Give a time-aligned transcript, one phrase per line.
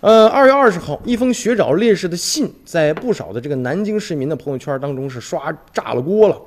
[0.00, 6.40] 呃，二月二十号，一封寻找烈士的信，在不少的这个南京市民的朋友圈当中是刷炸了锅了。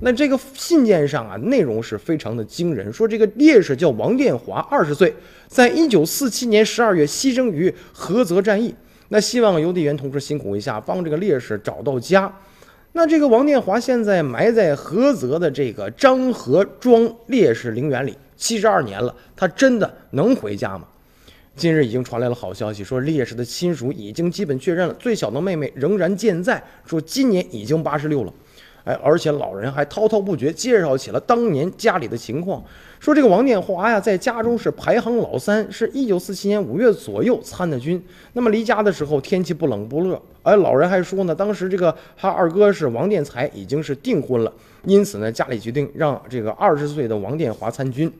[0.00, 5.14] 那这个信件上啊，内容是非常的惊人，说这个烈士叫王殿华，二十岁，
[5.46, 8.74] 在一九四七年十二月牺牲于菏泽战役。
[9.08, 12.34] 那希望邮递员同志辛苦一下，帮这个烈士找到家。
[12.92, 20.84] 那这个王殿华现在埋在菏泽的这个张河庄烈士陵园里，七十二年了，他真的能回家吗？
[21.56, 28.32] 近日已经传来了好消息，说烈士的亲属已经基本确认了，最小的妹妹仍然健在，说今年已经八十六了。
[28.82, 32.62] 哎，而且老人还滔滔不绝介绍起了当年家里的情况，
[32.98, 38.02] 说这个王殿华呀，在家中是排行老三，是一九四七年五月左右参的军。
[38.34, 44.52] 那么离家的时候天气不冷不热，而老人还说呢，当时这个他二哥是王殿才，已经是订婚了，
[44.84, 48.12] 因此呢，家里决定让这个二十岁的王殿华参军。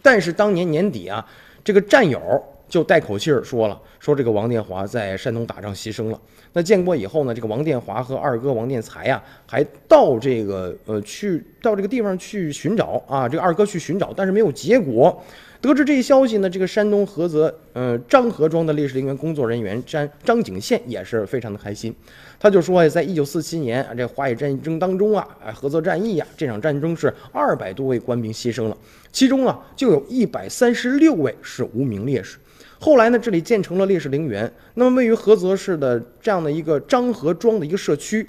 [0.00, 1.26] 但是当年年底啊，
[1.64, 2.20] 这个战友。
[2.70, 6.18] 就带口气儿说了，说这个王殿华在山东打仗牺牲了。
[6.52, 15.22] 那建国以后呢，这个王殿华和二哥王殿才呀，还到这个呃去到这个地方去寻找啊，这个二哥去寻找，但是没有结果。
[15.60, 21.94] 得知这一消息呢，这个山东菏泽呃张河庄的烈士陵园工作人员张张景宪也是非常的开心。
[22.38, 28.76] 他就说呀，在一九四七年啊这华野战争当中啊，菏泽战役呀，这场战争是二百多位官兵牺牲了，
[29.12, 32.38] 其中啊就有一百三十六位是无名烈士。
[32.82, 34.50] 后来呢，这里建成了烈士陵园。
[34.72, 38.26] 那么，位于菏泽市的这样的一个张河庄的一个社区，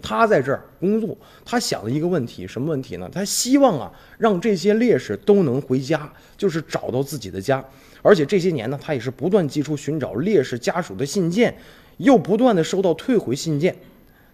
[0.00, 3.10] 他在这儿工作，他想了一个问题，什么问题呢？
[3.12, 7.62] 他希望啊，让这些烈士都能回家，就是找到自己的家。
[8.02, 11.52] 而且这些年呢，他也是不断寄出寻找烈士家属的信件，
[11.96, 13.74] 又不断的收到退回信件。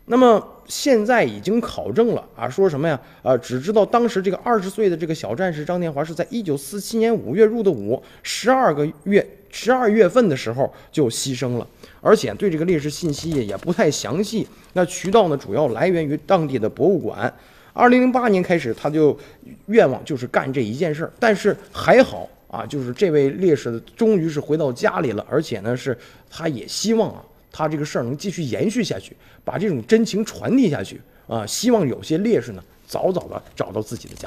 [0.07, 3.01] 那么现在已经考证了啊，说什么呀？
[3.23, 11.67] 啊，只知道当时这个二十岁的这个小战士张天华是在一九四七年五月入的伍，十二个月十二月份的时候就牺牲了，
[12.01, 14.47] 而且对这个烈士信息也不太详细。
[14.73, 17.33] 那渠道呢，主要来源于当地的博物馆。
[17.73, 19.19] 二零零八年开始，他就
[19.67, 25.97] 愿望就是干这一件事儿，但是还好啊，就是这位烈士终于是回到家里了，而且呢，是
[26.29, 27.23] 他也希望啊。
[27.53, 29.15] 他这个事儿能继续延续下去，
[29.45, 31.47] 把这种真情传递下去啊！
[31.47, 34.27] 希望有些烈士呢，早早的找到自己的家。